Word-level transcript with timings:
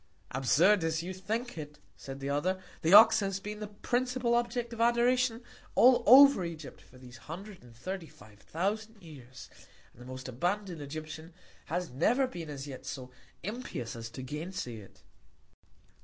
Absurd 0.31 0.83
as 0.83 1.03
you 1.03 1.13
think 1.13 1.59
it, 1.59 1.77
said 1.95 2.19
the 2.21 2.29
other, 2.31 2.59
the 2.81 2.91
Ox 2.91 3.19
has 3.19 3.39
been 3.39 3.59
the 3.59 3.67
principal 3.67 4.33
Object 4.33 4.73
of 4.73 4.81
Adoration 4.81 5.43
all 5.75 6.01
over 6.07 6.43
Egypt, 6.43 6.81
for 6.81 6.97
these 6.97 7.17
hundred 7.29 7.61
and 7.61 7.75
thirty 7.75 8.07
five 8.07 8.39
thousand 8.39 8.99
Years, 9.03 9.47
and 9.93 10.01
the 10.01 10.07
most 10.07 10.27
abandon'd 10.27 10.81
Egyptian 10.81 11.35
has 11.65 11.91
never 11.91 12.25
been 12.25 12.49
as 12.49 12.65
yet 12.65 12.83
so 12.83 13.11
impious 13.43 13.95
as 13.95 14.09
to 14.09 14.23
gain 14.23 14.51
say 14.51 14.77
it. 14.77 15.03